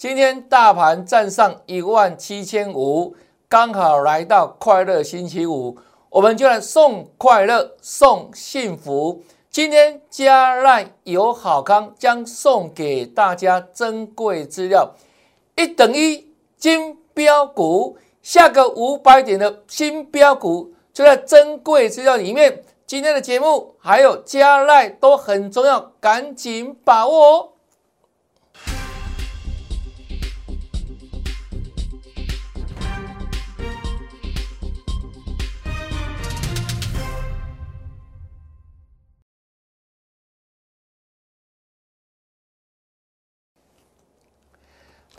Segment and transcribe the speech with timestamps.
[0.00, 3.14] 今天大盘站上一万七千五，
[3.50, 5.76] 刚好来到快乐星期五，
[6.08, 9.22] 我们就来送快乐，送幸福。
[9.50, 14.94] 今天加赖有好康，将送给大家珍贵资料，
[15.54, 22.64] 一等一金标股，下个五百点的新标股就在珍贵资料里面。
[22.86, 27.48] 今天的节目还有加赖都很重要，赶紧把握哦。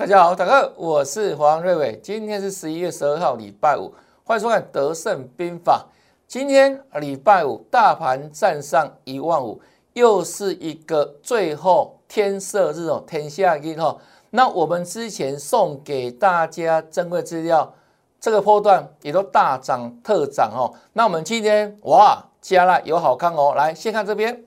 [0.01, 1.99] 大家好，大哥，我是黄瑞伟。
[2.01, 5.85] 今天是十一月十二号，礼拜五，欢迎收看《德胜兵法》。
[6.27, 9.61] 今天礼拜五，大盘站上一万五，
[9.93, 13.99] 又是一个最后天色日哦，天下一哦。
[14.31, 17.71] 那我们之前送给大家珍贵资料，
[18.19, 20.73] 这个波段也都大涨特涨哦。
[20.93, 23.53] 那我们今天哇，加了有好看哦。
[23.55, 24.43] 来，先看这边，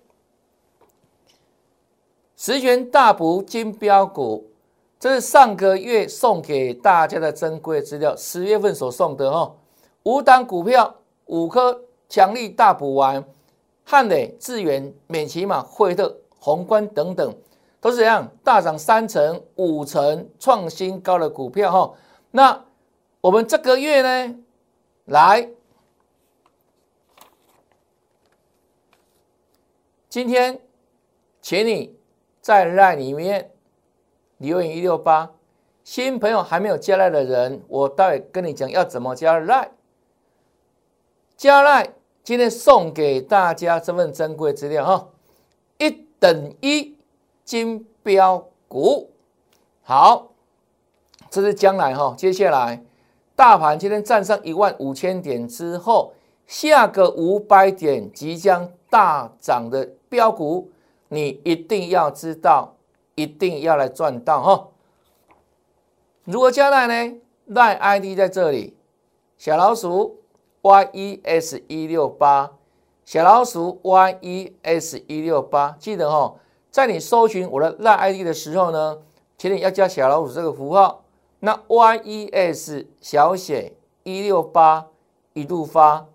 [2.37, 4.51] 十全大补金标股。
[4.99, 9.55] 这是上个月送给大家的珍贵资料，十月份所送的哈，
[10.05, 10.95] 五档股票，
[11.27, 13.23] 五颗强力大补丸，
[13.85, 17.37] 汉磊、智源、美奇马、惠特、宏观等等，
[17.83, 21.93] 都是怎样大涨三成、五成，创新高的股票哈。
[22.31, 22.65] 那
[23.21, 24.37] 我们这个月呢，
[25.05, 25.51] 来，
[30.09, 30.59] 今天
[31.43, 31.95] 请你
[32.41, 33.51] 在赖里面。
[34.45, 35.31] 留言一六八，
[35.83, 39.71] 新朋友还没有加来的人，我待会跟你讲要怎么加来。
[41.37, 45.09] 加赖，今天送给大家这份珍贵资料哈，
[45.79, 46.97] 一等一
[47.45, 49.11] 金标股。
[49.83, 50.29] 好，
[51.29, 52.83] 这是将来哈，接下来
[53.35, 56.15] 大盘今天站上一万五千点之后，
[56.47, 60.71] 下个五百点即将大涨的标股，
[61.09, 62.74] 你一定要知道。
[63.15, 64.69] 一定要来赚到哈！
[66.25, 67.17] 如何加赖呢？
[67.47, 68.77] 赖 ID 在这里，
[69.37, 70.21] 小老鼠
[70.63, 72.53] yes 一六八，
[73.05, 76.35] 小老鼠 yes 一六八，记得哈，
[76.71, 78.99] 在你搜寻我的赖 ID 的时候呢，
[79.37, 81.05] 请你要加小老鼠这个符号，
[81.41, 84.89] 那 yes 小写一六八
[85.35, 86.07] 一度发，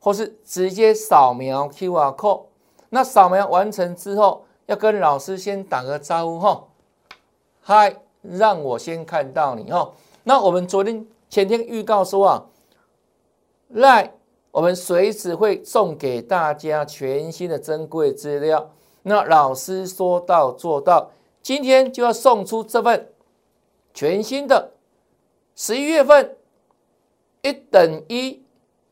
[0.00, 2.44] 或是直接扫描 QR code，
[2.90, 4.43] 那扫描完成之后。
[4.66, 6.64] 要跟老师先打个招呼哈，
[7.60, 9.92] 嗨，让我先看到你哈。
[10.22, 12.46] 那我们昨天前天预告说啊，
[13.68, 14.14] 来，
[14.50, 18.70] 我们随时会送给大家全新的珍贵资料。
[19.02, 21.10] 那老师说到做到，
[21.42, 23.12] 今天就要送出这份
[23.92, 24.72] 全新的
[25.54, 26.36] 十一月份
[27.42, 28.42] 一等一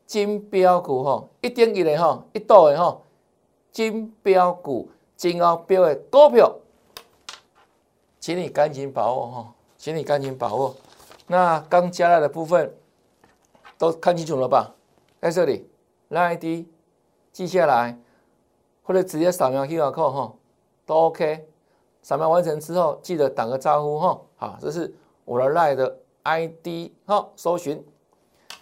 [0.05, 3.01] 金标股哈，一等一的哈，一道的哈，
[3.71, 4.89] 金标股。
[5.15, 6.55] 金鳌标的股票，
[8.19, 10.75] 请你赶紧把握哈，请你赶紧把握。
[11.27, 12.75] 那刚加来的部分
[13.77, 14.73] 都看清楚了吧？
[15.21, 15.69] 在这里
[16.09, 16.65] ，ID
[17.31, 17.97] 记下来，
[18.83, 20.33] 或者直接扫描 QR code 哈，
[20.85, 21.47] 都 OK。
[22.01, 24.21] 扫描完成之后，记得打个招呼哈。
[24.35, 24.93] 好，这是
[25.23, 27.81] 我的 Line 的 ID 哈，搜寻。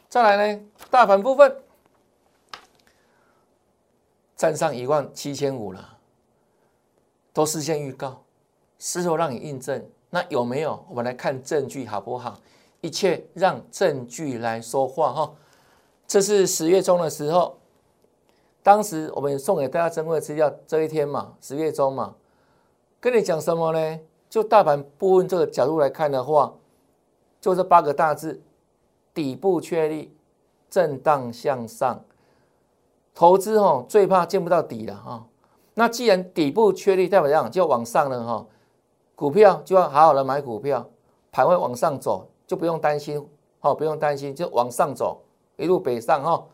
[0.08, 1.64] 再来呢，大盘部分
[4.36, 5.98] 站上一万七千五了。
[7.34, 8.24] 都事先预告，
[8.80, 10.84] 事后让你印证，那有没有？
[10.90, 12.40] 我们来看证据好不好？
[12.81, 15.34] 一切让证据来说话哈。
[16.08, 17.58] 这是十月中的时候，
[18.64, 22.16] 当时我们送给大家珍贵资料这一天嘛，十月中嘛，
[23.00, 24.00] 跟你讲什么呢？
[24.30, 26.53] 就大盘部分这个角度来看的话，
[27.40, 28.41] 就这八个大字：
[29.14, 30.14] 底部确立，
[30.70, 32.03] 震荡向上。
[33.14, 35.28] 投资哈最怕见不到底了哈。
[35.81, 38.46] 那既然底部确立，代表这样就要往上了哈，
[39.16, 40.88] 股票就要好好的买股票，
[41.31, 43.28] 盘会往上走，就不用担心，
[43.61, 45.23] 哦，不用担心，就往上走，
[45.58, 46.46] 一路北上哈。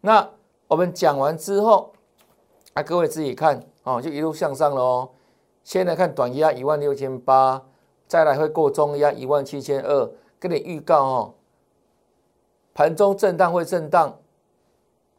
[0.00, 0.26] 那
[0.66, 1.92] 我们讲完之后，
[2.72, 5.10] 啊，各位自己看哦，就一路向上了哦。
[5.62, 7.62] 先来看短压一万六千八，
[8.06, 11.34] 再来会过中压一万七千二，跟你预告哦，
[12.72, 14.16] 盘中震荡会震荡，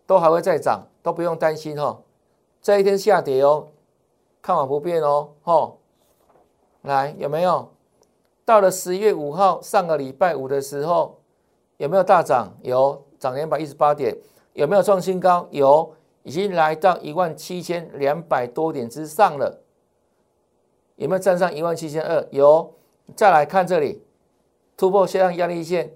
[0.08, 2.02] 都还会再涨，都不用担心哈。
[2.62, 3.70] 这一天下跌哦，
[4.42, 5.80] 看法不变哦，吼，
[6.84, 7.70] 来有没有？
[8.46, 11.20] 到了十月五号上个礼拜五的时候，
[11.78, 12.56] 有没有大涨？
[12.62, 14.16] 有，涨两百一十八点。
[14.54, 15.48] 有没有创新高？
[15.50, 19.62] 有，已经来到一万七千两百多点之上了。
[20.98, 22.28] 有没有站上一万七千二？
[22.32, 22.76] 有，
[23.16, 24.04] 再来看这里，
[24.76, 25.96] 突破下降压力线，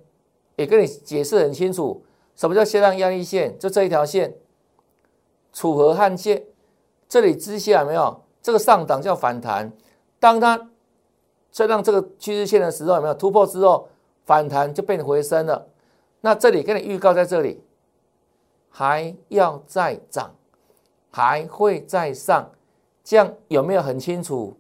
[0.56, 2.04] 也跟你解释很清楚，
[2.36, 3.60] 什么叫下降压力线？
[3.60, 4.34] 就这一条线，
[5.52, 6.48] 楚河汉界，
[7.08, 9.72] 这里之下没有这个上档叫反弹，
[10.20, 10.70] 当它
[11.52, 13.88] 震荡这个趋势线的时候，有没有突破之后
[14.26, 15.68] 反弹就变回升了？
[16.22, 17.64] 那这里跟你预告在这里，
[18.70, 20.34] 还要再涨，
[21.12, 22.52] 还会再上，
[23.04, 24.58] 这样有没有很清楚？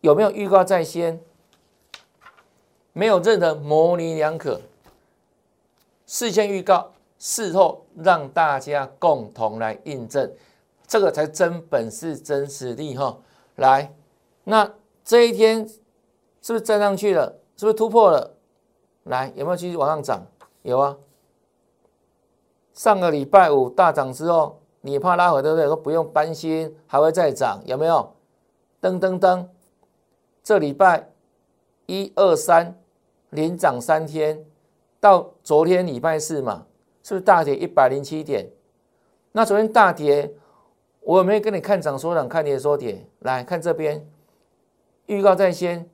[0.00, 1.20] 有没有预告在先？
[2.92, 4.60] 没有任何模棱两可，
[6.06, 10.30] 事先预告，事后让大家共同来印证，
[10.90, 13.16] 这个才真本事、真实力哈！
[13.54, 13.94] 来，
[14.42, 14.68] 那
[15.04, 15.64] 这一天
[16.42, 17.38] 是不是站上去了？
[17.56, 18.34] 是不是突破了？
[19.04, 20.26] 来，有没有继续往上涨？
[20.62, 20.96] 有啊。
[22.74, 25.66] 上个礼拜五大涨之后，你怕拉回对不对？
[25.66, 28.12] 说不用担心，还会再涨，有没有？
[28.82, 29.46] 噔噔噔，
[30.42, 31.12] 这礼拜
[31.86, 32.76] 一二三。
[33.28, 34.44] 连涨三天，
[34.98, 36.66] 到昨天礼拜四嘛，
[37.04, 38.50] 是不是大跌一百零七点？
[39.30, 40.34] 那昨天大跌，
[41.00, 43.06] 我有没有跟你看涨说涨，看跌说跌？
[43.20, 44.08] 来看这边，
[45.06, 45.88] 预告在先，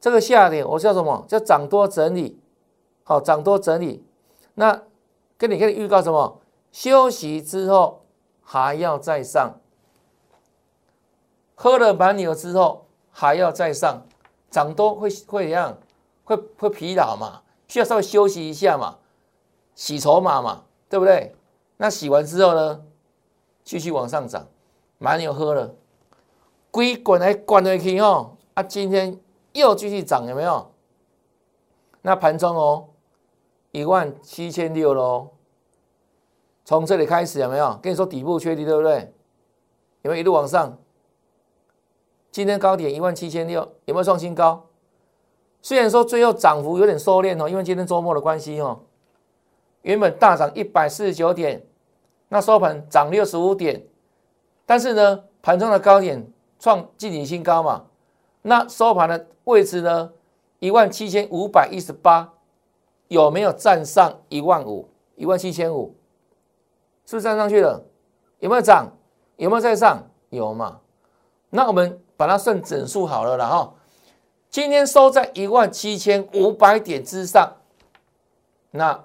[0.00, 1.24] 这个下跌我叫什么？
[1.28, 2.40] 叫涨多整理，
[3.04, 4.04] 好，涨多整理。
[4.54, 4.82] 那
[5.38, 6.40] 跟你跟你预告什么？
[6.72, 8.04] 休息之后
[8.42, 9.60] 还要再上，
[11.54, 14.02] 喝了满牛之后还要再上，
[14.50, 15.78] 涨多会会怎样？
[16.24, 17.42] 会会疲劳嘛？
[17.66, 18.98] 需要稍微休息一下嘛，
[19.74, 21.34] 洗筹码嘛，对不对？
[21.76, 22.82] 那洗完之后呢，
[23.70, 24.48] 继续往上涨，
[24.98, 25.72] 蛮牛喝了，
[26.72, 29.16] 龟滚来滚回去哦，啊，今天
[29.52, 30.72] 又继续涨，有没有？
[32.02, 32.88] 那盘中哦，
[33.70, 35.28] 一万七千六喽，
[36.64, 37.78] 从这里开始有没有？
[37.80, 39.14] 跟你说底部确立对不对？
[40.02, 40.76] 有没有一路往上？
[42.32, 44.66] 今天高点一万七千六，有没有创新高？
[45.62, 48.80] 虽然说最后涨幅有点收敛哦，因为今天周末的关系哦，
[49.82, 51.64] 原本大涨一百四十九点，
[52.32, 53.84] 那收盘涨六十五点，
[54.64, 57.86] 但是呢，盘中的高点创近期新高嘛，
[58.42, 60.12] 那收盘的位置呢，
[60.60, 62.32] 一万七千五百一十八，
[63.08, 64.88] 有没有站上一万五？
[65.16, 65.96] 一万七千五，
[67.04, 67.84] 是不是站上去了？
[68.38, 68.86] 有没有涨？
[69.36, 70.08] 有没有再上？
[70.28, 70.80] 有嘛？
[71.50, 73.74] 那我们把它算整数好了了哈。
[74.48, 77.56] 今天收在一万七千五百点之上，
[78.70, 79.04] 那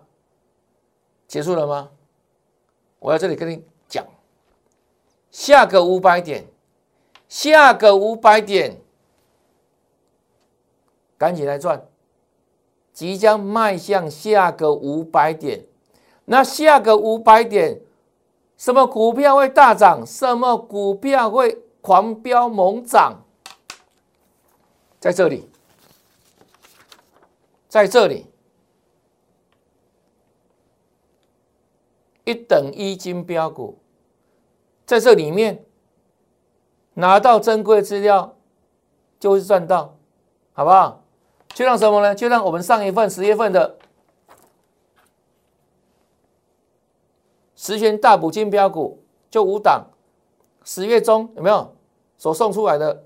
[1.27, 1.89] 结束了吗？
[3.05, 4.03] 我在这里跟你讲，
[5.29, 6.47] 下个五百点，
[7.29, 8.81] 下个五百点，
[11.15, 11.85] 赶紧来赚，
[12.91, 15.63] 即将迈向下个五百点。
[16.25, 17.79] 那下个五百点，
[18.57, 20.03] 什么股票会大涨？
[20.03, 23.23] 什么股票会狂飙猛涨？
[24.99, 25.47] 在这里，
[27.69, 28.25] 在这里，
[32.25, 33.79] 一等一金标股，
[34.85, 35.63] 在这里面
[36.95, 38.35] 拿到珍贵资料，
[39.19, 39.97] 就是赚到，
[40.53, 41.03] 好不好？
[41.49, 42.13] 就让什么呢？
[42.13, 43.77] 就让我们上一份十月份的
[47.55, 49.87] 十全大补金标股，就五档，
[50.63, 51.75] 十月中有没有
[52.17, 53.03] 所送出来的？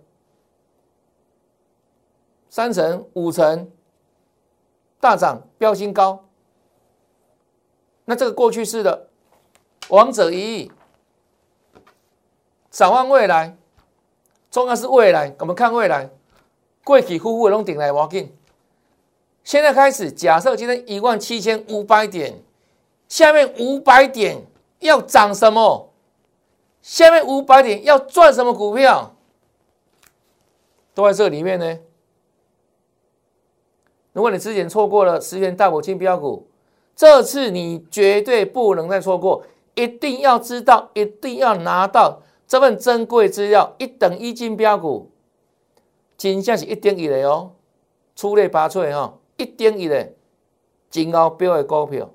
[2.49, 3.69] 三成、五成
[4.99, 6.25] 大涨，标新高。
[8.05, 9.08] 那这个过去式的
[9.89, 10.71] 王者一亿，
[12.69, 13.57] 展望未来，
[14.51, 15.35] 重要是未来。
[15.39, 16.09] 我们看未来，
[16.83, 18.35] 贵企呼呼的拢顶来挖进。
[19.43, 22.39] 现在开始，假设今天一万七千五百点，
[23.07, 24.45] 下面五百点
[24.79, 25.91] 要涨什么？
[26.83, 29.15] 下面五百点要赚什么股票？
[30.93, 31.79] 都在这里面呢。
[34.13, 36.47] 如果你之前错过了十元大股金标股，
[36.95, 39.43] 这次你绝对不能再错过，
[39.79, 45.11] 一定要知道，一定要拿到这份珍贵资料，一等一金标股，
[46.17, 47.53] 真正是一点一的哦，
[48.15, 50.11] 出类拔萃哈，一点一的
[50.89, 52.09] 金高标的股票，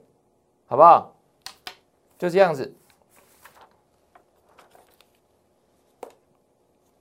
[0.66, 1.16] 好不好？
[2.18, 2.74] 就这样子，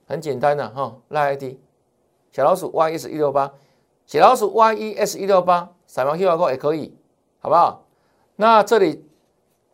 [0.06, 1.56] 很简单的哈，拉 ID
[2.32, 3.52] 小老鼠 YES 一六八。
[4.06, 6.94] 小老鼠 Y E S 一六八扫描 QR code 也可以，
[7.38, 7.86] 好不好？
[8.36, 9.08] 那这里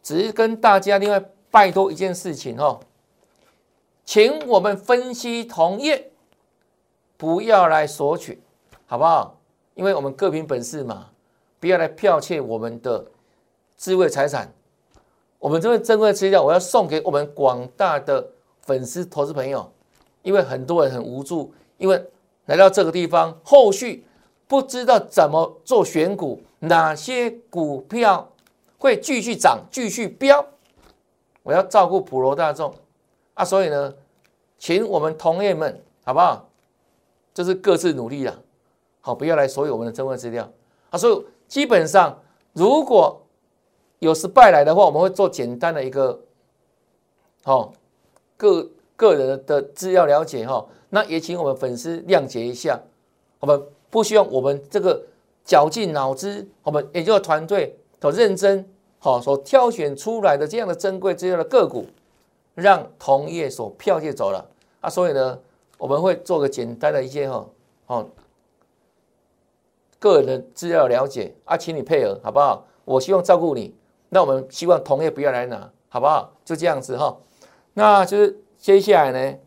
[0.03, 2.81] 只是跟大家另外拜托一件事情哦，
[4.05, 6.11] 请我们分析同业
[7.17, 8.41] 不要来索取，
[8.87, 9.39] 好不好？
[9.75, 11.11] 因为我们各凭本事嘛，
[11.59, 13.05] 不要来剽窃我们的
[13.77, 14.53] 智慧财产。
[15.39, 18.27] 我们这份珍贵资料，我要送给我们广大的
[18.61, 19.73] 粉丝、投资朋友，
[20.23, 22.05] 因为很多人很无助，因为
[22.47, 24.05] 来到这个地方，后续。
[24.47, 28.30] 不知道怎么做选股，哪些股票
[28.81, 30.45] 会继续涨、继续飙，
[31.43, 32.75] 我要照顾普罗大众
[33.35, 33.95] 啊，所以呢，
[34.59, 36.49] 请我们同业们好不好？
[37.35, 38.43] 就是各自努力了，
[39.03, 40.51] 好，不要来索有我们的珍贵资料
[40.89, 40.99] 啊。
[40.99, 42.19] 所以基本上，
[42.55, 43.21] 如果
[43.99, 46.19] 有失败来的话，我们会做简单的一个，
[47.45, 47.73] 好，
[48.39, 50.67] 个个人的资料了解哈。
[50.89, 52.81] 那也请我们粉丝谅解一下，
[53.41, 55.05] 我们不希望我们这个
[55.45, 61.87] 绞尽脑汁，我们也就是团队所认真好所挑选出来的这样的珍贵资料的个股，
[62.55, 64.47] 让同业所剽窃走了
[64.81, 64.89] 啊。
[64.91, 65.39] 所以呢。
[65.81, 67.49] 我们会做个简单的一些哈，
[67.87, 68.07] 哦，
[69.99, 72.67] 个人的资料了解啊，请你配合好不好？
[72.85, 73.75] 我希望照顾你，
[74.11, 76.35] 那我们希望同业不要来拿，好不好？
[76.45, 77.17] 就这样子哈，
[77.73, 79.39] 那就是接下来呢，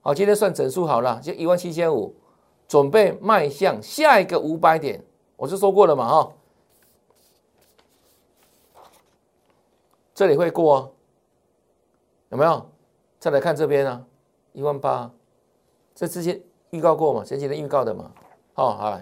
[0.00, 2.14] 好，今天算整数好了，就一万七千五，
[2.68, 5.02] 准备迈向下一个五百点，
[5.36, 6.32] 我就说过了嘛哈，
[10.14, 10.94] 这里会过，
[12.28, 12.70] 有没有？
[13.18, 14.04] 再来看这边啊，
[14.52, 15.10] 一万八。
[15.94, 16.40] 这之前
[16.70, 17.24] 预告过嘛？
[17.24, 18.10] 前几天预告的嘛？
[18.54, 19.00] 哦，好，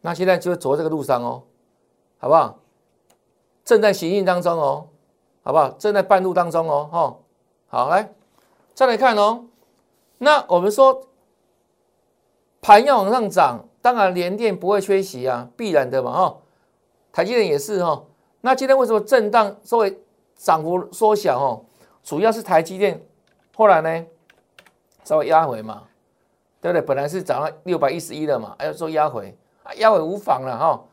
[0.00, 1.42] 那现在就走这个路上哦，
[2.18, 2.58] 好不好？
[3.64, 4.88] 正在行进当中哦，
[5.42, 5.70] 好不好？
[5.72, 7.16] 正在半路当中哦，哈，
[7.68, 8.12] 好，来
[8.74, 9.44] 再来看哦。
[10.18, 11.06] 那我们说
[12.60, 16.36] 盘要往上涨，当然连电不会缺席啊，必然的嘛，哈。
[17.12, 18.04] 台积电也是哈。
[18.40, 19.98] 那今天为什么震荡稍微
[20.34, 21.64] 涨幅缩小哦？
[22.02, 23.00] 主要是台积电，
[23.54, 24.06] 后来呢？
[25.04, 25.82] 稍微压回嘛，
[26.60, 26.86] 对不对？
[26.86, 30.84] 本来是涨到六百一十一了嘛，哎，说压回啊，压回无妨了哈。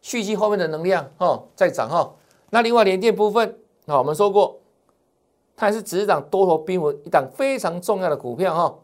[0.00, 2.14] 蓄积后面的能量哈，再涨哈。
[2.50, 4.60] 那另外联电部分，那我们说过，
[5.56, 8.78] 它也是只涨多头兵文一档非常重要的股票哈。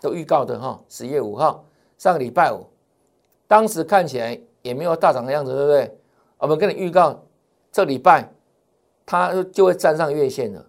[0.00, 1.64] 都预告的哈，十月五号
[1.98, 2.66] 上个礼拜五，
[3.46, 5.98] 当时看起来也没有大涨的样子，对不对？
[6.38, 7.24] 我们跟你预告，
[7.72, 8.32] 这礼拜
[9.04, 10.66] 它就会站上月线了。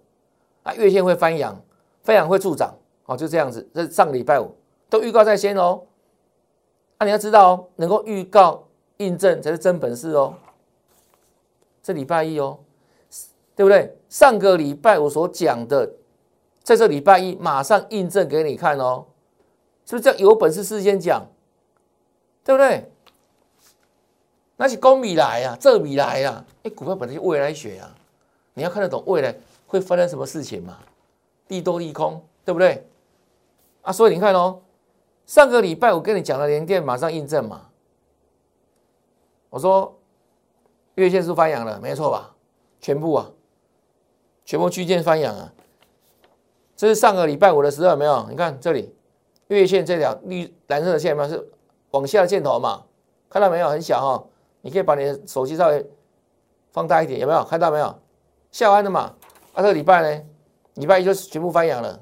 [0.63, 1.59] 啊，月线会翻阳，
[2.03, 2.73] 翻阳会助涨，
[3.05, 3.67] 哦，就这样子。
[3.73, 4.55] 这上礼拜五
[4.89, 5.83] 都预告在先哦。
[6.97, 8.67] 啊，你要知道哦，能够预告
[8.97, 10.33] 印证才是真本事哦。
[11.81, 12.59] 这礼拜一哦，
[13.55, 13.97] 对不对？
[14.09, 15.93] 上个礼拜我所讲的，
[16.63, 19.05] 在这礼拜一马上印证给你看哦，
[19.85, 21.25] 是不是叫有本事事先讲？
[22.43, 22.91] 对不对？
[24.61, 27.95] 那是公米来呀，这米来呀，哎，股票本来就未来学啊，
[28.53, 29.33] 你要看得懂未来。
[29.65, 30.79] 会发生什么事情嘛？
[31.47, 32.85] 利多利空，对不对？
[33.83, 34.59] 啊，所以你看哦，
[35.27, 37.67] 上个礼拜我跟你讲的连电马上印证嘛。
[39.51, 39.95] 我说
[40.95, 42.35] 月线是翻阳了，没错吧？
[42.81, 43.31] 全部啊，
[44.43, 45.53] 全部区间翻阳啊。
[46.75, 48.27] 这是上个礼拜五的时候，有没有？
[48.29, 48.93] 你看这里
[49.49, 51.47] 月线这条绿蓝色的线嘛，是
[51.91, 52.83] 往下的箭头嘛？
[53.29, 53.69] 看到没有？
[53.69, 54.25] 很小哈，
[54.61, 55.89] 你可以把你的手机稍微
[56.71, 57.43] 放大一点，有没有？
[57.43, 57.99] 看到没有？
[58.51, 59.15] 下弯的嘛。
[59.53, 60.23] 啊这个礼拜呢，
[60.75, 61.99] 礼拜一就全部翻阳了，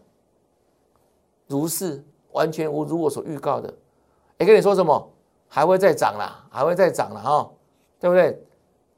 [1.48, 3.74] 如是完全无如我所预告的。
[4.38, 5.14] 哎，跟你说什么？
[5.50, 7.50] 还会再涨啦，还会再涨了哈，
[8.00, 8.44] 对不对？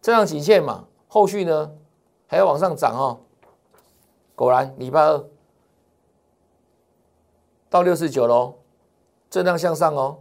[0.02, 1.72] 这样几线嘛，后续呢
[2.26, 3.20] 还要往上涨哦。
[4.36, 5.24] 果然，礼拜二
[7.70, 8.56] 到六十九喽，
[9.30, 10.18] 震荡向上哦。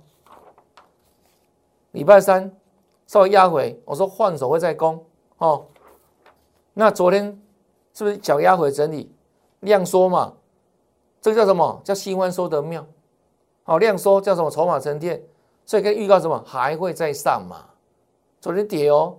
[1.92, 2.54] 礼拜三
[3.08, 5.04] 稍微压回，我说换手会再攻
[5.38, 5.66] 哦。
[6.74, 7.36] 那昨天。
[7.94, 9.12] 是不是脚压回整理
[9.60, 10.32] 量缩嘛？
[11.20, 11.80] 这个叫什么？
[11.82, 12.86] 叫新欢收得妙。
[13.64, 14.48] 好，量缩叫什么？
[14.48, 15.20] 筹码沉淀。
[15.66, 16.40] 所以可以预告什么？
[16.46, 17.64] 还会再上嘛？
[18.40, 19.18] 昨天跌哦，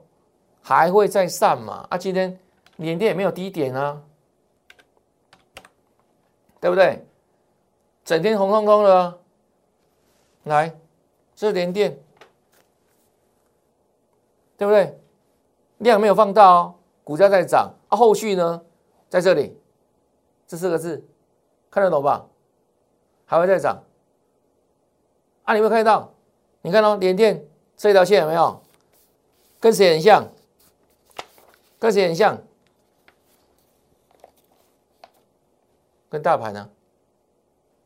[0.61, 1.85] 还会再上嘛？
[1.89, 2.39] 啊，今天
[2.77, 4.01] 连跌也没有低点啊，
[6.61, 7.05] 对不对？
[8.05, 9.19] 整天红彤彤的，
[10.43, 10.73] 来，
[11.35, 12.01] 这连跌，
[14.59, 14.99] 对不对？
[15.77, 16.75] 量没有放大哦，
[17.05, 18.61] 股价在涨啊，后续呢？
[19.07, 19.57] 在这里，
[20.45, 21.07] 这四个字
[21.71, 22.27] 看得懂吧？
[23.25, 23.81] 还会再涨
[25.45, 25.53] 啊？
[25.53, 26.13] 你有没有看到？
[26.61, 27.47] 你看到连电
[27.77, 28.61] 这条线有没有？
[29.61, 30.27] 跟谁很像？
[31.79, 32.37] 跟谁很像？
[36.09, 36.69] 跟大盘呢？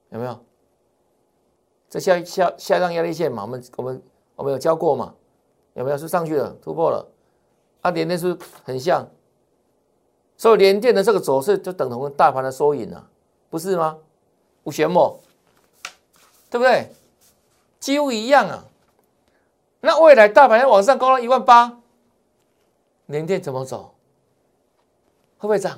[0.10, 0.44] 有没有？
[1.88, 3.44] 这下下下降压力线嘛？
[3.44, 4.03] 我们我们
[4.38, 5.13] 我们有教过嘛？
[5.74, 5.98] 有没有？
[5.98, 7.08] 是上去了，突破了。
[7.82, 9.08] 啊，连电是不是很像？
[10.38, 13.08] 所以连电的这个走势就等同大盘的缩影了，
[13.50, 13.98] 不是吗？
[14.63, 15.20] 五玄莫，
[16.50, 16.89] 对不对？
[17.80, 18.65] 几乎一样啊。
[19.82, 21.80] 那未来大盘要往上高到一万八，
[23.08, 23.94] 连电怎么走？
[25.38, 25.77] 会不会涨？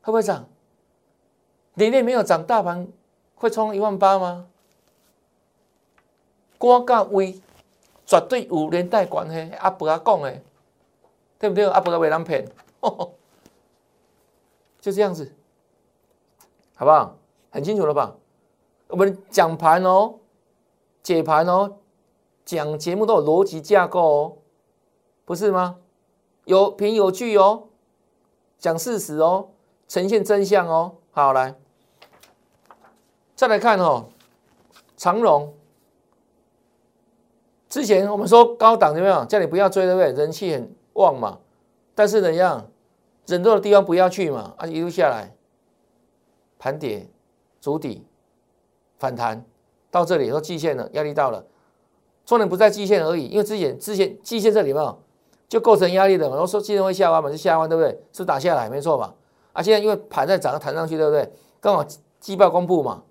[0.00, 0.48] 会不会涨？
[1.74, 2.88] 连电没有涨，大盘
[3.34, 4.46] 会冲一万八吗？
[6.58, 7.40] 歌甲威
[8.08, 10.34] 绝对有连带关系，阿伯阿讲的，
[11.38, 11.66] 对不对？
[11.66, 12.42] 阿伯阿为人骗，
[14.80, 15.30] 就这样子，
[16.74, 17.18] 好不好？
[17.50, 18.16] 很清楚了吧？
[18.88, 20.14] 我们讲盘哦，
[21.02, 21.76] 解盘哦，
[22.46, 24.36] 讲节目都有逻辑架构哦，
[25.26, 25.76] 不是吗？
[26.46, 27.64] 有凭有据哦，
[28.58, 29.50] 讲事实哦，
[29.86, 30.94] 呈现真相哦。
[31.10, 31.54] 好，来，
[33.36, 34.06] 再来看哦，
[34.96, 35.52] 长荣。
[37.78, 39.26] 之前我们说高档怎么样？
[39.28, 40.10] 叫你不要追，对不对？
[40.10, 41.38] 人气很旺嘛。
[41.94, 42.68] 但是怎样？
[43.26, 44.52] 人多的地方不要去嘛。
[44.56, 45.32] 啊，一路下来，
[46.58, 47.08] 盘跌，
[47.60, 48.04] 筑底，
[48.98, 49.44] 反弹
[49.92, 51.44] 到这里说季线了，压力到了。
[52.26, 54.98] 重点不在季线而已，因为之前之前季线这里嘛，
[55.48, 56.34] 就构成压力的嘛。
[56.34, 57.96] 然后说季线会下弯嘛，就下弯，对不对？
[58.12, 59.14] 是打下来，没错吧？
[59.52, 61.32] 啊，现在因为盘在涨，弹上去，对不对？
[61.60, 61.86] 刚好
[62.18, 63.04] 季报公布嘛，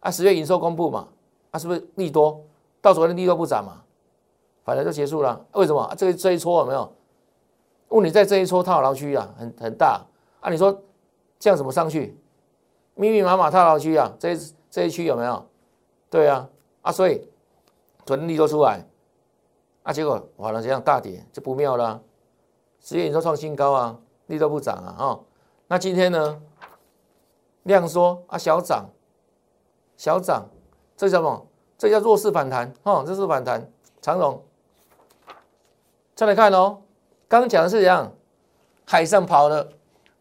[0.00, 1.06] 啊，十月营收公布嘛，
[1.52, 2.42] 啊，是不是利多？
[2.86, 3.82] 到昨天利多不涨嘛，
[4.64, 5.44] 反正就结束了。
[5.54, 5.92] 为什么？
[5.98, 6.92] 这这一撮有没有？
[7.88, 10.06] 问你在这一撮套牢区啊，很很大
[10.38, 10.50] 啊。
[10.50, 10.84] 你说
[11.36, 12.16] 这样怎么上去？
[12.94, 14.36] 密密麻麻套牢区啊，这
[14.70, 15.44] 这一区有没有？
[16.08, 16.48] 对啊，
[16.82, 17.28] 啊，所以
[18.04, 18.86] 昨天利多出来，
[19.82, 22.00] 啊，结果完了这样大跌就不妙了。
[22.80, 25.24] 十月营收创新高啊，利多不涨啊，哦，
[25.66, 26.40] 那今天呢？
[27.64, 28.88] 量缩啊，小涨，
[29.96, 30.48] 小涨，
[30.96, 31.48] 这叫什么？
[31.78, 33.70] 这叫弱势反弹，哦，这是反弹。
[34.00, 34.40] 长荣，
[36.14, 36.78] 再来看哦，
[37.26, 38.12] 刚刚讲的是怎样？
[38.84, 39.68] 海上跑的，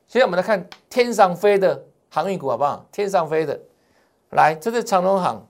[0.07, 2.83] 现在我们来看天上飞的航运股，好不好？
[2.91, 3.59] 天上飞的，
[4.31, 5.45] 来，这是长荣航，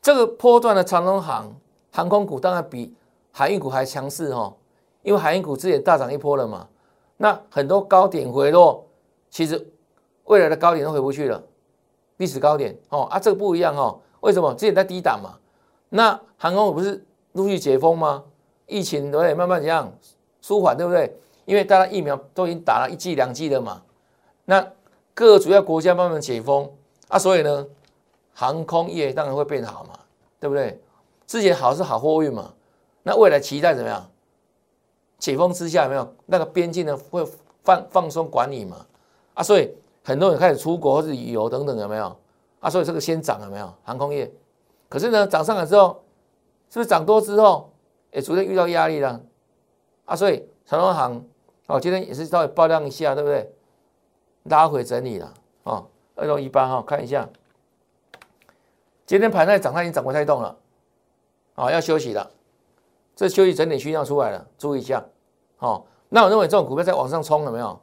[0.00, 1.54] 这个波段的长荣航
[1.92, 2.96] 航空股当然比
[3.30, 4.56] 海运股还强势哦，
[5.02, 6.66] 因为海运股之前大涨一波了嘛，
[7.18, 8.86] 那很多高点回落，
[9.28, 9.70] 其实
[10.24, 11.42] 未来的高点都回不去了，
[12.16, 14.00] 历史高点哦，啊，这个不一样哦。
[14.22, 15.38] 为什么之前在低档嘛？
[15.90, 18.24] 那航空不是陆续解封吗？
[18.66, 19.34] 疫情对不对？
[19.34, 19.92] 慢慢怎样
[20.40, 21.14] 舒缓，对不对？
[21.44, 23.82] 因为大家疫苗都已经打了一剂两剂了嘛。
[24.44, 24.66] 那
[25.12, 26.70] 各主要国家慢慢解封
[27.08, 27.66] 啊，所以呢，
[28.32, 29.98] 航空业当然会变好嘛，
[30.40, 30.80] 对不对？
[31.26, 32.52] 之前好是好货运嘛，
[33.02, 34.08] 那未来期待怎么样？
[35.18, 37.26] 解封之下有没有那个边境呢会
[37.62, 38.86] 放放松管理嘛？
[39.34, 39.70] 啊，所以
[40.04, 42.16] 很多人开始出国或者旅游等等，有没有？
[42.62, 43.74] 啊，所以这个先涨了没有？
[43.82, 44.32] 航空业，
[44.88, 46.00] 可是呢，涨上来之后，
[46.70, 47.72] 是不是涨多之后，
[48.12, 49.20] 也逐渐遇到压力了？
[50.04, 51.24] 啊，所以长荣航
[51.66, 53.52] 哦，今天也是稍微爆量一下，对不对？
[54.44, 57.28] 拉回整理了哦，二六一八哈，看一下，
[59.06, 60.56] 今天盘在涨，它已经涨不太动了，
[61.56, 62.30] 啊，要休息了，
[63.16, 65.04] 这休息整理需要出来了，注意一下，
[65.58, 67.76] 哦，那我认为这种股票在往上冲了没有？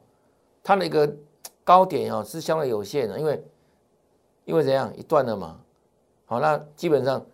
[0.62, 1.14] 它的一个
[1.64, 3.44] 高点哦是相对有限的，因为。
[4.44, 5.60] 因为怎样一断了嘛，
[6.26, 7.24] 好，那基本上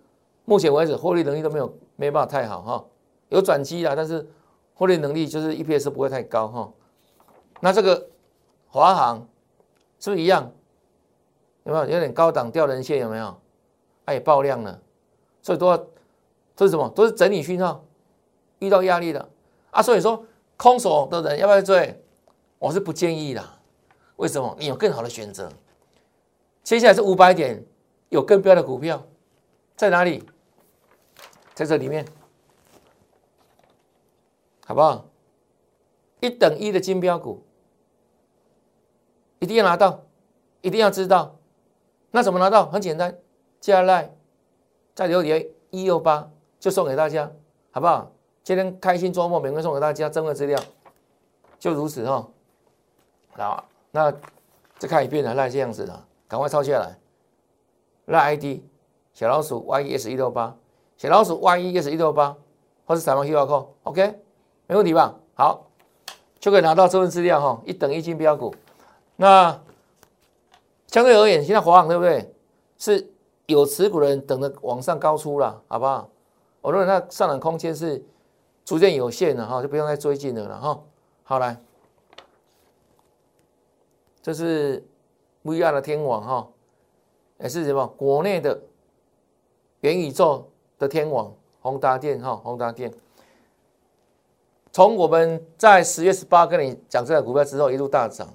[0.45, 2.85] 目前为止获利能力都没有没办法太好哈，
[3.29, 4.29] 有转机啦，但是
[4.75, 6.73] 获利能力就是 EPS 不会太高哈。
[7.61, 8.09] 那这个
[8.69, 9.27] 华航
[9.99, 10.51] 是不是一样？
[11.65, 12.99] 有没有有点高档掉人线？
[12.99, 13.37] 有没有？
[14.05, 14.81] 它也爆量了，
[15.43, 15.77] 所以都要
[16.55, 16.89] 这是什么？
[16.91, 17.85] 都是整理讯号，
[18.61, 19.29] 遇到压力了
[19.71, 19.83] 啊。
[19.83, 20.25] 所以说
[20.57, 22.01] 空手的人要不要追？
[22.59, 23.43] 我是不建议的。
[24.17, 24.55] 为什么？
[24.59, 25.51] 你有更好的选择。
[26.67, 27.65] 接下来是五百点，
[28.09, 29.07] 有更标的股票
[29.77, 30.29] 在哪里？
[31.55, 32.05] 在这里面，
[34.67, 35.07] 好不好？
[36.19, 37.41] 一等一的金标股，
[39.39, 40.03] 一定要拿到，
[40.61, 41.37] 一定要知道。
[42.11, 42.67] 那怎么拿到？
[42.67, 43.17] 很简单，
[43.61, 44.13] 加来
[44.93, 47.31] 在留言一六八，就送给大家，
[47.71, 48.11] 好不好？
[48.43, 50.61] 今天开心周末，免费送给大家珍贵资料，
[51.61, 52.29] 就如此哈。
[53.35, 54.13] 好，那
[54.79, 56.05] 再看一遍呢，那这样子的。
[56.29, 56.99] 赶快抄下来，
[58.05, 58.61] 那 ID
[59.15, 60.57] 小老鼠 YES 一六八，
[60.97, 62.37] 小老鼠 YES 一六八，
[62.85, 64.19] 或是彩虹 QR code，OK，
[64.67, 65.15] 没问题吧？
[65.35, 65.67] 好，
[66.41, 68.55] 就可以拿到这份资料哈，一等一金标股。
[69.15, 69.61] 那
[70.89, 72.35] 相对而言，现在华航对不对？
[72.79, 73.09] 是
[73.47, 76.11] 有持股的人等着往上高出了，好不好？
[76.61, 78.05] 我认为它上涨空间是
[78.65, 80.83] 逐渐有限的哈，就不用再追进了了哈。
[81.23, 81.57] 好来，
[84.21, 84.85] 这是。
[85.47, 86.49] VR 的天网哈，
[87.39, 88.61] 也是什么国内的
[89.81, 92.93] 元宇宙的天网，宏达电哈，宏达电。
[94.73, 98.29] 从我们在十月十八跟你讲这个股票之后，一路大涨，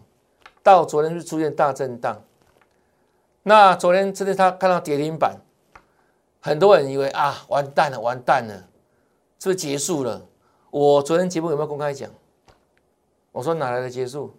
[0.63, 2.19] 到昨天是出现大震荡。
[3.43, 5.35] 那昨天真的他看到跌停板，
[6.39, 8.55] 很多人以为啊，完蛋了，完蛋了，
[9.37, 10.25] 是不是结束了？
[10.69, 12.09] 我昨天节目有没有公开讲？
[13.31, 14.33] 我说哪来的结束？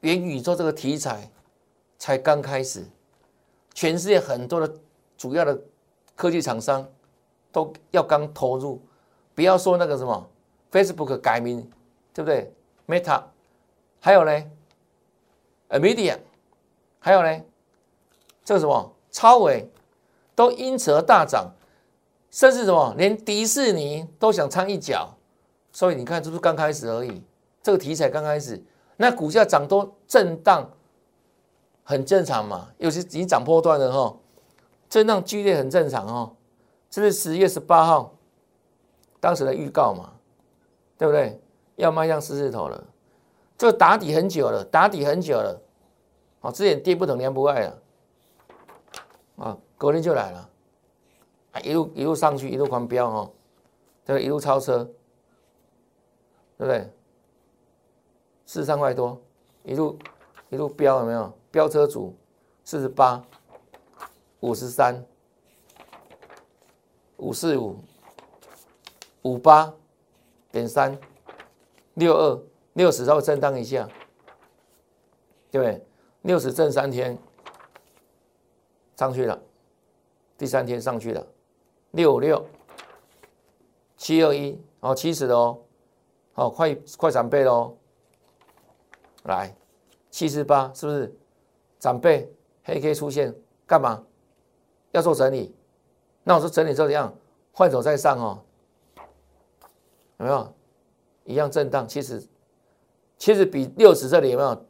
[0.00, 1.30] 元宇宙这个题材。
[1.98, 2.84] 才刚开始，
[3.74, 4.74] 全世界很多的
[5.16, 5.58] 主要的
[6.14, 6.86] 科技厂商
[7.50, 8.80] 都要刚投入，
[9.34, 10.28] 不要说那个什么
[10.70, 11.70] Facebook 改名，
[12.12, 12.52] 对不对
[12.86, 13.22] ？Meta，
[14.00, 14.44] 还有呢
[15.70, 16.18] ，Media，
[16.98, 17.40] 还有呢，
[18.44, 19.70] 这个什么超伟
[20.34, 21.50] 都因此而大涨，
[22.30, 25.16] 甚至什么连迪士尼都想掺一脚，
[25.72, 27.22] 所以你看，这是刚开始而已，
[27.62, 28.62] 这个题材刚开始，
[28.98, 30.70] 那股价涨多震荡。
[31.88, 34.16] 很正常嘛，有些已经涨破段了哈，
[34.90, 36.34] 震荡剧烈很正常哦。
[36.90, 38.12] 这是十月十八号
[39.20, 40.12] 当时的预告嘛，
[40.98, 41.40] 对不对？
[41.76, 42.84] 要迈向四字头了，
[43.56, 45.62] 这打底很久了，打底很久了。
[46.40, 47.78] 哦，之前跌不疼娘不爱了，
[49.36, 50.50] 啊，隔天就来了，
[51.52, 53.30] 啊，一路一路上去，一路狂飙哦，
[54.04, 54.82] 对，一路超车，
[56.58, 56.90] 对不对？
[58.44, 59.20] 四十三块多，
[59.62, 59.96] 一路
[60.50, 61.32] 一路飙，有没有？
[61.56, 62.14] 飙车组
[62.64, 63.24] 四十八、
[64.40, 65.02] 五十三、
[67.16, 67.78] 五四五、
[69.22, 69.72] 五八
[70.52, 71.00] 点三、
[71.94, 72.42] 六二、
[72.74, 73.88] 六十稍微震荡一下，
[75.50, 75.82] 对不对？
[76.20, 77.16] 六十震三天
[78.94, 79.40] 上去了，
[80.36, 81.26] 第三天上去了，
[81.92, 82.46] 六五六、
[83.96, 85.58] 七二一，哦，七十的哦，
[86.34, 87.78] 好，快快三倍喽，
[89.22, 89.56] 来
[90.10, 91.18] 七十八，是不是？
[91.78, 92.32] 长辈
[92.64, 93.34] 黑 K 出现
[93.66, 94.04] 干嘛？
[94.92, 95.54] 要做整理，
[96.24, 97.14] 那我说整理之后怎样？
[97.52, 98.42] 换手再上哦，
[100.18, 100.54] 有没有？
[101.24, 102.22] 一样震荡，其实
[103.18, 104.66] 其实比六十这里有没有？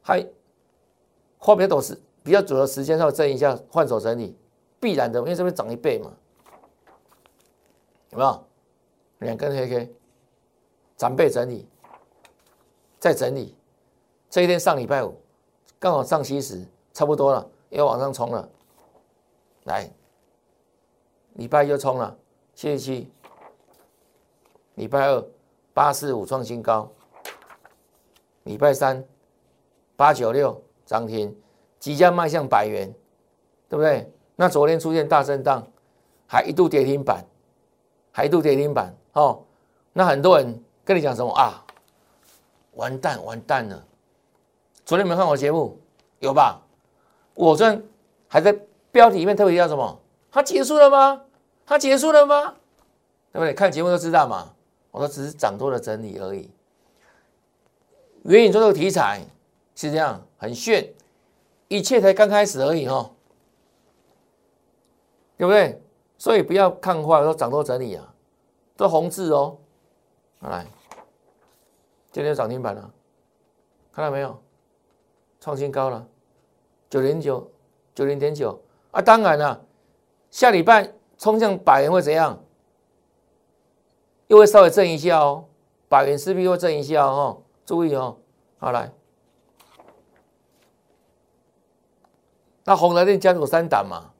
[0.00, 0.26] 还
[1.38, 4.36] 后面都是比较主的时间要震一下，换手整理
[4.80, 6.12] 必然的，因为这边涨一倍嘛，
[8.10, 8.44] 有没有？
[9.18, 9.94] 两根黑 K，
[10.96, 11.68] 长辈整理，
[12.98, 13.56] 再整理，
[14.28, 15.21] 这一天上礼拜五。
[15.82, 18.48] 刚好上七十，差不多了，要往上冲了。
[19.64, 19.90] 来，
[21.32, 22.16] 礼拜一就冲了，
[22.54, 23.12] 七十七。
[24.76, 25.24] 礼拜二
[25.74, 26.88] 八四五创新高。
[28.44, 29.04] 礼拜三
[29.96, 31.36] 八九六涨停，
[31.80, 32.94] 即将迈向百元，
[33.68, 34.08] 对不对？
[34.36, 35.66] 那昨天出现大震荡，
[36.28, 37.24] 还一度跌停板，
[38.12, 38.94] 还一度跌停板。
[39.14, 39.42] 哦，
[39.92, 41.66] 那很多人跟你讲什么啊？
[42.74, 43.84] 完蛋，完蛋了。
[44.84, 45.78] 昨天没有看我节目，
[46.18, 46.60] 有吧？
[47.34, 47.82] 我昨天
[48.28, 48.52] 还在
[48.90, 50.00] 标题里面特别要什么？
[50.30, 51.22] 它结束了吗？
[51.64, 52.54] 它结束了吗？
[53.32, 53.54] 对不对？
[53.54, 54.54] 看节目都知道嘛。
[54.90, 56.50] 我说只是涨多的整理而已。
[58.24, 59.24] 元宇宙这个题材
[59.74, 60.92] 是这样，很炫，
[61.68, 63.10] 一切才刚开始而已哦，
[65.38, 65.82] 对不对？
[66.18, 68.14] 所以不要看坏，说涨多整理啊，
[68.76, 69.56] 都红字哦。
[70.40, 70.66] 来，
[72.10, 72.90] 今天涨停板了，
[73.92, 74.38] 看到没有？
[75.42, 76.06] 创新高了，
[76.88, 77.50] 九零九
[77.96, 79.02] 九零点九啊！
[79.02, 79.60] 当然了，
[80.30, 82.40] 下礼拜冲向百元会怎样？
[84.28, 85.44] 又会稍微震一下哦，
[85.88, 88.16] 百元势必会震一下哦，注意哦。
[88.58, 88.92] 好来，
[92.62, 94.12] 那宏达电加入三档嘛？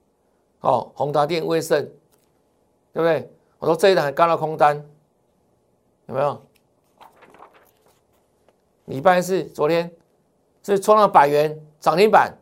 [0.62, 1.84] 哦，宏达电、威盛，
[2.92, 3.32] 对不对？
[3.60, 4.76] 我说这一档还干了空单，
[6.06, 6.42] 有没有？
[8.86, 9.88] 礼拜四昨天。
[10.62, 12.36] 是冲了百元涨停板，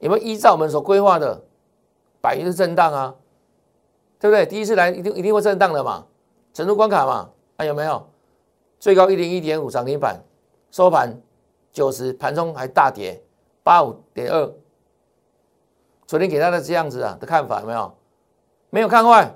[0.00, 1.42] 有没有依照我们所规划的
[2.20, 3.14] 百元是震荡啊？
[4.18, 4.46] 对不对？
[4.46, 6.06] 第一次来一定一定会震荡的嘛，
[6.52, 8.08] 整数关卡嘛，啊有没有？
[8.78, 10.20] 最高一零一点五涨停板，
[10.70, 11.20] 收盘
[11.72, 13.22] 九十，盘中还大跌
[13.62, 14.52] 八五点二。
[16.06, 17.94] 昨天给他的这样子啊的看法有没有？
[18.70, 19.34] 没有看坏，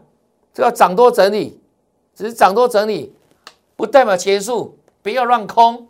[0.54, 1.60] 这个涨多整理，
[2.14, 3.14] 只是涨多整理，
[3.76, 5.88] 不代表结束，不要乱空，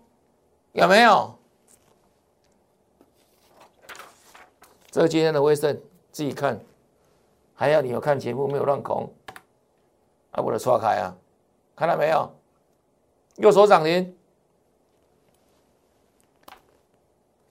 [0.73, 1.36] 有没有？
[4.97, 5.79] 这个今天的威盛
[6.11, 6.59] 自己看，
[7.55, 9.13] 还要你有看节目没有乱空，
[10.31, 11.15] 啊，我的错开啊，
[11.77, 12.31] 看到没有？
[13.35, 14.17] 右手涨停，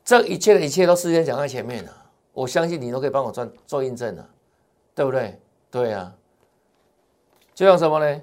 [0.03, 4.27] 这一切的一切都事先讲在前面了，我相信你都可以帮我做做印证了，
[4.95, 5.39] 对不对？
[5.69, 6.15] 对啊，
[7.53, 8.21] 就像什么呢？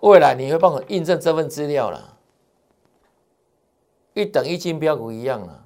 [0.00, 2.18] 未来你会帮我印证这份资料了，
[4.14, 5.59] 一等一金标股一样了。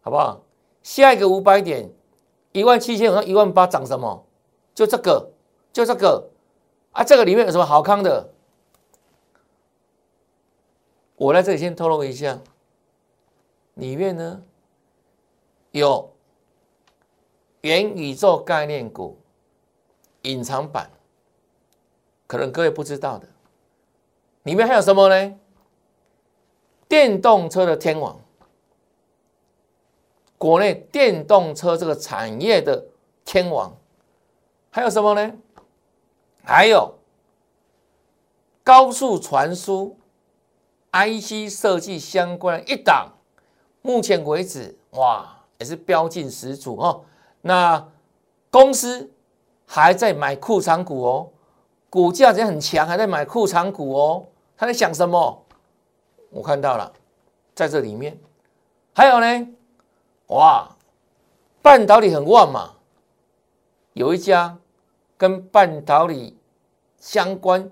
[0.00, 0.42] 好不好？
[0.82, 1.90] 下一个五百点，
[2.52, 4.26] 一万七千五到一万八涨什么？
[4.74, 5.30] 就这个，
[5.72, 6.30] 就这个
[6.92, 7.04] 啊！
[7.04, 8.32] 这个里面有什么好康的？
[11.16, 12.40] 我在这里先透露一下，
[13.74, 14.42] 里面呢
[15.72, 16.10] 有
[17.60, 19.18] 元宇宙概念股
[20.22, 20.90] 隐藏版，
[22.26, 23.28] 可能各位不知道的，
[24.44, 25.38] 里面还有什么呢？
[26.88, 28.18] 电动车的天王。
[30.40, 32.82] 国内电动车这个产业的
[33.26, 33.76] 天王。
[34.70, 35.34] 还有什么呢？
[36.42, 36.94] 还有
[38.64, 39.98] 高速传输
[40.92, 43.12] IC 设计相关一档，
[43.82, 47.04] 目前为止哇也是标进十足哦。
[47.42, 47.86] 那
[48.50, 49.10] 公司
[49.66, 51.28] 还在买库藏股哦，
[51.90, 54.26] 股价也很强，还在买库藏股哦。
[54.56, 55.44] 他在想什么？
[56.30, 56.90] 我看到了，
[57.54, 58.18] 在这里面
[58.94, 59.48] 还有呢，
[60.30, 60.76] 哇，
[61.60, 62.74] 半导体很旺嘛，
[63.94, 64.56] 有一家
[65.16, 66.36] 跟半导体
[66.98, 67.68] 相关，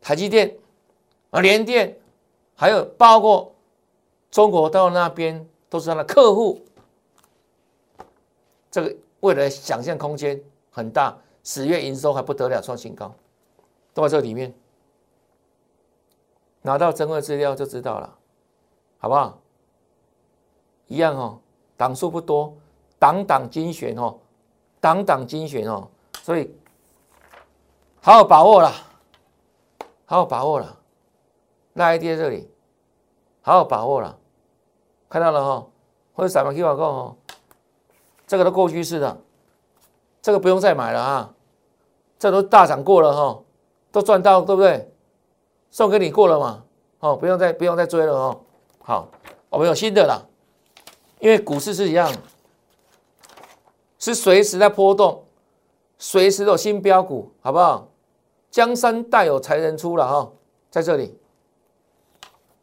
[0.00, 0.56] 台积电
[1.30, 1.98] 啊，联电，
[2.54, 3.52] 还有包括
[4.30, 6.64] 中国到那边都是他的客户，
[8.70, 13.12] 这个未来想象空间很大，十月营收还不得了，创新高，
[13.92, 14.54] 都在这里面。
[16.62, 18.16] 拿到珍贵资料就知道了，
[18.98, 19.40] 好不好？
[20.88, 21.38] 一样哦，
[21.76, 22.54] 档数不多，
[22.98, 24.18] 档档精选哦，
[24.80, 25.88] 档档精选哦，
[26.22, 26.52] 所以
[28.00, 28.70] 好好把握了，
[30.04, 30.76] 好好把握了，
[31.72, 32.50] 那 ID 在这里，
[33.40, 34.18] 好好把握了，
[35.08, 35.66] 看到了哈，
[36.14, 37.16] 或者散满 Q 网购哦，
[38.26, 39.16] 这个都过去式的，
[40.20, 41.34] 这个不用再买了啊，
[42.18, 43.40] 这都大涨过了哈，
[43.92, 44.92] 都赚到对不对？
[45.70, 46.64] 送给你过了嘛？
[47.00, 48.40] 哦，不用再不用再追了哦。
[48.80, 49.08] 好，
[49.50, 50.27] 我们有新的了，
[51.20, 52.12] 因为股市是一样，
[53.98, 55.24] 是随时在波动，
[55.98, 57.88] 随时都有新标股，好不好？
[58.50, 60.32] 江山代有才人出了哈，
[60.70, 61.18] 在这里，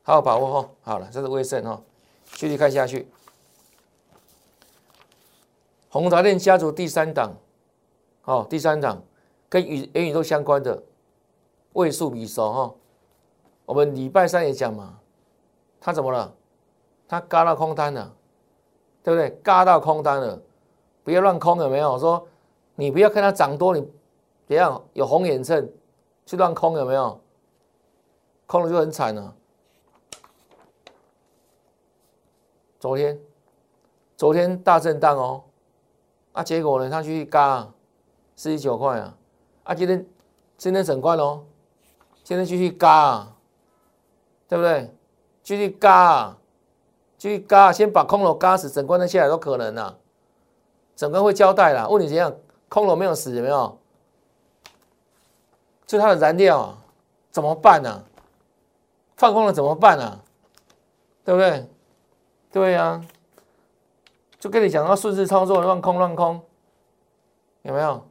[0.04, 0.70] 好好把握哈。
[0.82, 1.82] 好了，这是威盛哈，
[2.34, 3.08] 继续看下去。
[5.90, 7.36] 红茶店家族第三档，
[8.24, 9.02] 哦，第三档
[9.48, 10.82] 跟宇元宇宙相关的
[11.74, 12.74] 位数比熟哈。
[13.66, 15.00] 我们礼拜三也讲嘛，
[15.80, 16.34] 他怎么了？
[17.08, 18.12] 他嘎了空单了，
[19.06, 19.30] 对不对？
[19.44, 20.42] 嘎到空单了，
[21.04, 22.00] 不要乱空，有没有？
[22.00, 22.28] 说
[22.74, 23.88] 你不要看它涨多，你
[24.48, 25.70] 怎样有红眼症
[26.26, 27.22] 去乱空，有没有？
[28.48, 29.36] 空了就很惨了。
[32.80, 33.20] 昨天，
[34.18, 35.44] 昨天大震荡哦，
[36.34, 37.72] 啊，结果呢，他去嘎
[38.36, 39.16] 四十九块啊，
[39.66, 40.04] 啊，今天
[40.58, 41.46] 今天整块哦，
[42.24, 43.32] 今天继续嘎。
[44.48, 44.94] 对不对？
[45.42, 46.38] 继续嘎，
[47.26, 49.98] 继续嘎，先把空头嘎死，整关能下来都可能啊。
[50.96, 51.88] 整关会交代啦。
[51.88, 52.32] 问你怎样？
[52.70, 53.80] 空头没有死，有没有？
[55.88, 56.78] 就它的燃料
[57.32, 58.04] 怎么办呢？
[59.18, 60.20] 放空了怎么办呢？
[61.24, 61.68] 对不对？
[62.52, 63.04] 对呀，
[64.38, 66.40] 就跟你讲要顺势操作，乱空乱空，
[67.64, 68.06] 有没有？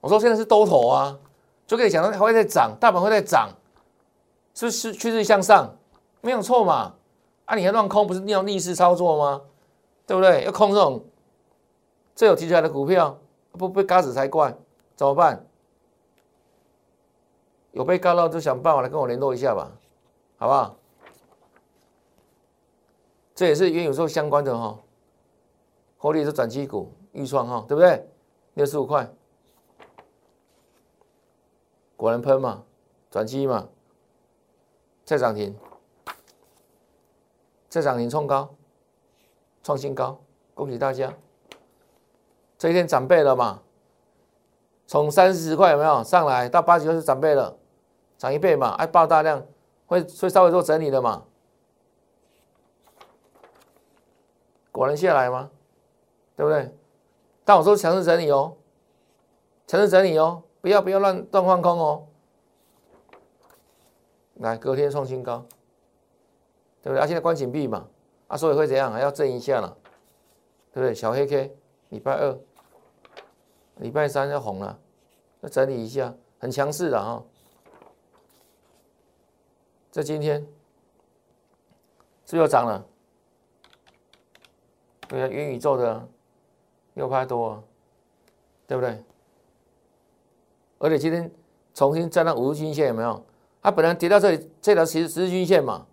[0.00, 1.16] 我说现在是多头啊。
[1.64, 3.50] 就跟你讲到还会再涨，大盘会再涨，
[4.52, 5.77] 是不是趋势向上？
[6.20, 6.94] 没有错嘛？
[7.44, 9.42] 啊，你还乱空，不是要逆势操作吗？
[10.06, 10.44] 对不对？
[10.44, 11.04] 要空这种
[12.14, 13.18] 这有提出来的股票，
[13.52, 14.56] 不被嘎死才怪，
[14.96, 15.46] 怎么办？
[17.72, 19.70] 有被嘎到就想办法来跟我联络一下吧，
[20.36, 20.76] 好不好？
[23.34, 24.76] 这也是原有时候相关的哈，
[25.96, 28.04] 获利是转机股预创哈，对不对？
[28.54, 29.08] 六十五块。
[31.96, 32.64] 果然喷嘛，
[33.10, 33.68] 转机嘛，
[35.04, 35.56] 再涨停，
[37.68, 38.54] 再涨停，冲高，
[39.62, 40.18] 创新高，
[40.54, 41.12] 恭喜大家！
[42.56, 43.62] 这一天涨倍了嘛？
[44.86, 47.56] 从三十块有没有上来到八十就是涨倍了，
[48.16, 48.70] 涨一倍嘛？
[48.78, 49.46] 哎，爆大量
[49.86, 51.24] 会会稍微做整理的嘛？
[54.72, 55.50] 果然下来吗？
[56.36, 56.74] 对不对？
[57.44, 58.56] 但我说强势整理哦，
[59.66, 60.42] 强势整理哦。
[60.60, 62.06] 不要不要乱乱放空哦！
[64.34, 65.46] 来，隔天创新高，
[66.88, 67.00] 对不对？
[67.02, 67.86] 啊，现在关紧闭嘛，
[68.28, 68.90] 啊，所以会怎样？
[68.90, 69.76] 还要震一下了，
[70.72, 70.94] 对不对？
[70.94, 71.54] 小黑 K，
[71.90, 72.38] 礼拜二、
[73.76, 74.78] 礼拜三要红了，
[75.42, 77.22] 要整理一下，很强势的哈。
[79.92, 80.46] 这今天
[82.24, 82.82] 是又涨了，
[85.08, 86.08] 对啊，元宇宙的
[86.94, 87.62] 又拍多，
[88.66, 89.04] 对不对？
[90.78, 91.30] 而且今天
[91.74, 93.22] 重新站到五日均线有没有？
[93.60, 95.86] 它本来跌到这里，这条十十日均线嘛，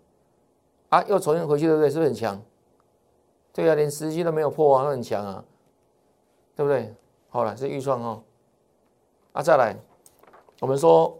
[0.88, 1.90] 啊，又重新回去，对不对？
[1.90, 2.42] 是不是很强？
[3.52, 5.44] 对啊，连十均都没有破啊，那很强啊，
[6.54, 6.94] 对不对？
[7.28, 8.22] 好了，是预算哦。
[9.32, 9.76] 啊，再来，
[10.60, 11.18] 我们说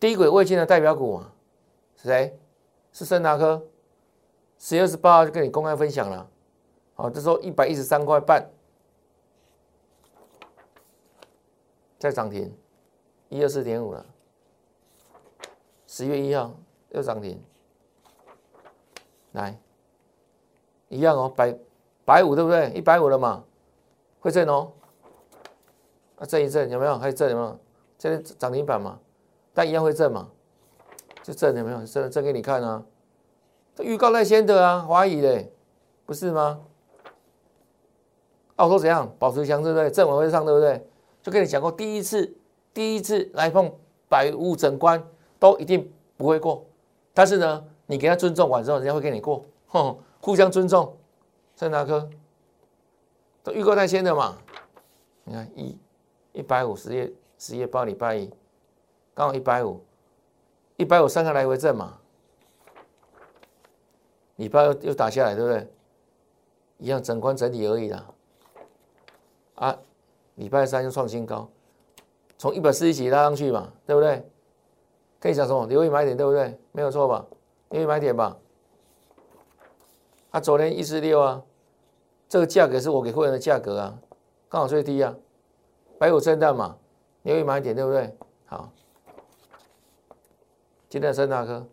[0.00, 1.32] 低轨卫星的代表股啊，
[1.96, 2.38] 是谁？
[2.92, 3.62] 是森达科。
[4.58, 6.28] 十月二十八号就跟你公开分享了，
[6.94, 8.50] 好，这时候一百一十三块半。
[11.98, 12.56] 再涨停，
[13.28, 14.06] 一二四点五了。
[15.86, 16.52] 十月一号
[16.90, 17.40] 又涨停，
[19.38, 19.58] 来，
[20.88, 21.56] 一样哦，百
[22.04, 22.70] 百五对不对？
[22.74, 23.44] 一百五了嘛，
[24.20, 24.72] 会震哦。
[26.18, 26.98] 啊，震一震有没有？
[26.98, 27.58] 还震有没有？
[27.96, 28.98] 这边涨停板嘛，
[29.54, 30.28] 但一样会震嘛，
[31.22, 31.86] 就震有没有？
[31.86, 32.84] 震震给你看啊，
[33.76, 35.52] 这预告在先的啊，华疑嘞，
[36.04, 36.60] 不是吗？
[38.56, 39.08] 澳洲怎样？
[39.18, 39.88] 保持强对不对？
[39.90, 40.84] 震完会上对不对？
[41.22, 42.36] 就跟你讲过，第一次
[42.74, 43.72] 第一次来碰
[44.08, 45.00] 百物整关
[45.38, 46.64] 都一定不会过，
[47.14, 50.96] 但是呢，你给他尊重完之后，人家会跟你过，哼，互相尊重。
[51.56, 52.08] 圣达科
[53.42, 54.38] 都预告在先的嘛，
[55.24, 55.76] 你看一。
[56.32, 58.30] 一百五十页，十页报礼拜一，
[59.12, 59.82] 刚好一百五，
[60.76, 61.98] 一百五三个来回震嘛，
[64.36, 65.68] 礼拜又又打下来，对不对？
[66.76, 68.06] 一样整关整体而已啦。
[69.56, 69.76] 啊，
[70.36, 71.48] 礼拜三又创新高，
[72.36, 74.24] 从一百四十几拉上去嘛，对不对？
[75.18, 75.66] 可以讲什么？
[75.66, 76.56] 留意买点，对不对？
[76.70, 77.26] 没有错吧？
[77.70, 78.36] 留意买点吧。
[80.30, 81.42] 啊，昨天一四六啊，
[82.28, 83.98] 这个价格是我给会员的价格啊，
[84.48, 85.14] 刚好最低啊。
[85.98, 86.78] 白虎圣诞嘛，
[87.22, 88.16] 你会买点对不对？
[88.46, 88.70] 好，
[90.88, 91.66] 今天的圣大科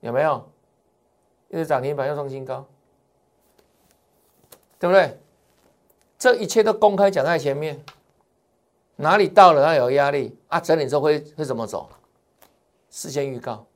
[0.00, 0.48] 有没有？
[1.48, 2.64] 又是涨停板，又创新高，
[4.78, 5.18] 对不对？
[6.16, 7.84] 这一切都公开讲在前面，
[9.00, 10.60] 哪里到了要有压力啊？
[10.60, 11.88] 整理之后会会怎么走？
[12.90, 13.66] 事先预告，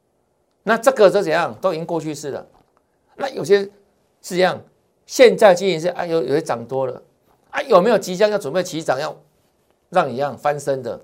[0.62, 1.54] 那这个是怎样？
[1.60, 2.46] 都已经过去式了。
[3.16, 3.64] 那有些
[4.22, 4.60] 是这样。
[5.06, 7.02] 现在经营是啊，有有些涨多了
[7.50, 9.14] 啊，有没有即将要准备起涨，要
[9.90, 10.98] 让你一样翻身的？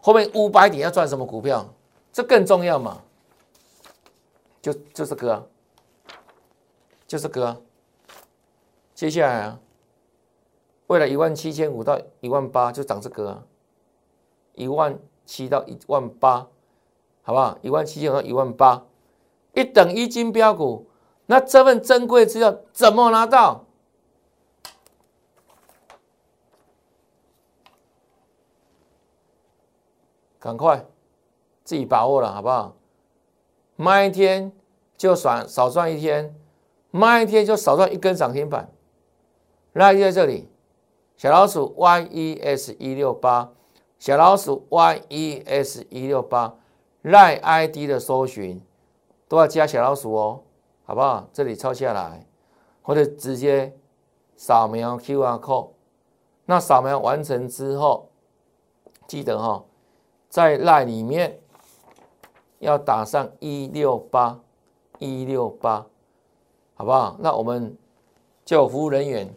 [0.00, 1.68] 后面五百点要赚什么股票？
[2.12, 3.02] 这更重要嘛？
[4.62, 5.48] 就就是哥，
[7.08, 7.60] 就是哥。
[8.94, 9.58] 接下来啊，
[10.86, 13.42] 为了一万七千五到一万八就涨这个，
[14.60, 16.46] 一万七到一万八，
[17.22, 17.58] 好不好？
[17.62, 18.84] 一万七千到一万八，
[19.54, 20.86] 一等一金标股。
[21.24, 23.64] 那这份珍贵资料怎么拿到？
[30.38, 30.84] 赶快
[31.64, 32.76] 自己把握了，好不好？
[33.76, 34.52] 卖一天
[34.98, 36.34] 就少少赚一天，
[36.90, 38.70] 卖一天就少赚一根涨停板。
[39.72, 40.50] 那就在这里，
[41.16, 43.52] 小老鼠 Y E S 一六八，
[44.00, 46.56] 小老鼠 Y E S 一六八，
[47.02, 48.60] 赖 ID 的搜寻
[49.28, 50.40] 都要加小老鼠哦。
[50.84, 51.28] 好不好？
[51.32, 52.26] 这里抄下来，
[52.82, 53.76] 或者直接
[54.34, 55.68] 扫描 QR code。
[56.46, 58.08] 那扫描完成之后，
[59.06, 59.62] 记得哈，
[60.28, 61.38] 在赖里面
[62.58, 64.40] 要打上一六八
[64.98, 65.86] 一六八，
[66.74, 67.16] 好不好？
[67.20, 67.76] 那我们
[68.44, 69.32] 就有服务人员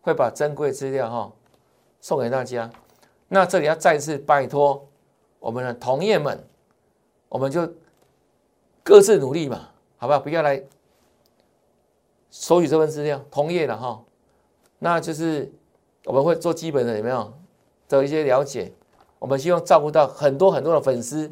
[0.00, 1.32] 会把珍贵资料哈
[2.00, 2.70] 送给大家。
[3.32, 4.86] 那这里要再次拜托
[5.38, 6.38] 我们的同业们，
[7.28, 7.66] 我们就
[8.82, 9.68] 各自努力嘛。
[10.02, 10.18] 好不好？
[10.18, 10.62] 不要来
[12.30, 14.02] 收取这份资料，同业的哈，
[14.78, 15.52] 那就是
[16.06, 17.30] 我们会做基本的有没有
[17.86, 18.72] 的一些了解？
[19.18, 21.30] 我们希望照顾到很多很多的粉丝，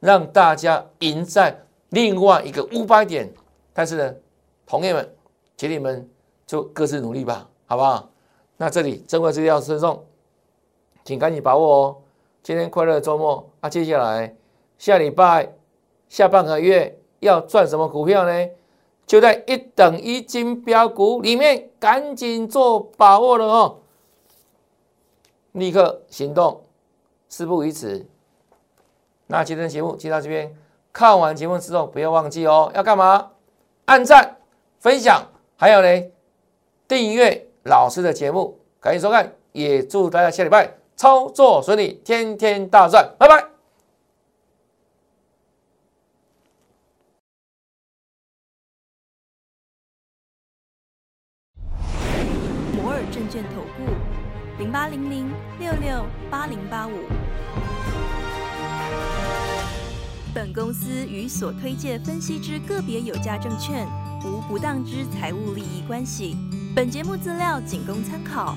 [0.00, 3.32] 让大家赢在另外一个五百点。
[3.72, 4.14] 但是呢，
[4.66, 5.16] 同业们，
[5.56, 6.06] 请你们
[6.46, 8.10] 就各自努力吧，好不好？
[8.58, 10.04] 那这里珍贵资料赠送，
[11.04, 11.96] 请赶紧把握哦！
[12.42, 14.34] 今天快乐周末啊，接下来
[14.78, 15.52] 下礼拜
[16.08, 16.98] 下半个月。
[17.20, 18.48] 要赚什么股票呢？
[19.06, 23.78] 就在一等一金标股里面，赶紧做把握了哦！
[25.52, 26.62] 立刻行动，
[27.30, 28.06] 事不宜迟。
[29.26, 30.54] 那今天的节目就到这边，
[30.92, 33.30] 看完节目之后不要忘记哦，要干嘛？
[33.86, 34.36] 按赞、
[34.80, 36.10] 分享，还有呢，
[36.86, 39.32] 订阅老师的节目，赶紧收看。
[39.52, 43.48] 也祝大家下礼拜操作顺利，天天大赚，拜拜。
[52.76, 53.92] 摩尔证券投顾
[54.58, 56.92] 零八零零六六八零八五。
[60.34, 63.86] 本公司与所推介分析之个别有价证券
[64.24, 66.36] 无不当之财务利益关系。
[66.74, 68.56] 本节目资料仅供参考，